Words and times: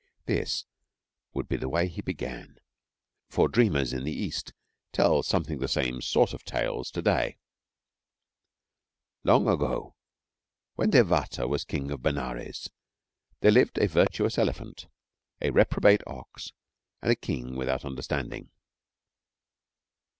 This 0.25 0.65
would 1.31 1.47
be 1.47 1.57
the 1.57 1.69
way 1.69 1.87
he 1.87 2.01
began, 2.01 2.57
for 3.29 3.47
dreamers 3.47 3.93
in 3.93 4.03
the 4.03 4.11
East 4.11 4.51
tell 4.91 5.21
something 5.21 5.59
the 5.59 5.67
same 5.67 6.01
sort 6.01 6.33
of 6.33 6.43
tales 6.43 6.89
to 6.89 7.03
day: 7.03 7.37
'Long 9.23 9.47
ago 9.47 9.95
when 10.73 10.89
Devadatta 10.89 11.47
was 11.47 11.65
King 11.65 11.91
of 11.91 12.01
Benares, 12.01 12.71
there 13.41 13.51
lived 13.51 13.77
a 13.77 13.85
virtuous 13.87 14.39
elephant, 14.39 14.87
a 15.39 15.51
reprobate 15.51 16.01
ox, 16.07 16.51
and 17.03 17.11
a 17.11 17.15
King 17.15 17.55
without 17.55 17.85
understanding.' 17.85 18.49